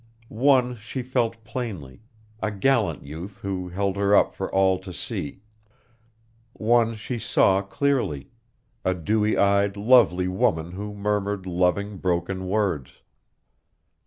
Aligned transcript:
One 0.33 0.75
she 0.77 1.03
felt 1.03 1.43
plainly 1.43 2.01
a 2.41 2.49
gallant 2.49 3.05
youth 3.05 3.41
who 3.41 3.69
held 3.69 3.97
her 3.97 4.15
up 4.15 4.33
for 4.33 4.51
all 4.51 4.79
to 4.79 4.91
see. 4.91 5.43
One 6.53 6.95
she 6.95 7.19
saw 7.19 7.61
clearly 7.61 8.31
a 8.83 8.95
dewy 8.95 9.37
eyed, 9.37 9.77
lovely 9.77 10.27
woman 10.27 10.71
who 10.71 10.95
murmured 10.95 11.45
loving, 11.45 11.97
broken 11.97 12.47
words. 12.47 12.93